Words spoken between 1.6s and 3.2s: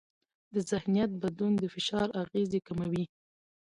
فشار اغېزې کموي.